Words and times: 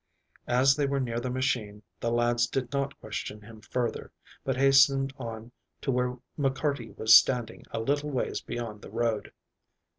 As 0.47 0.75
they 0.75 0.87
were 0.87 0.99
near 0.99 1.19
the 1.19 1.29
machine, 1.29 1.83
the 1.99 2.09
lads 2.11 2.47
did 2.47 2.73
not 2.73 2.99
question 2.99 3.39
him 3.41 3.61
further, 3.61 4.11
but 4.43 4.57
hastened 4.57 5.13
on 5.19 5.51
to 5.81 5.91
where 5.91 6.17
McCarty 6.39 6.97
was 6.97 7.15
standing 7.15 7.65
a 7.69 7.79
little 7.79 8.09
ways 8.09 8.41
beyond 8.41 8.81
the 8.81 8.89
road. 8.89 9.31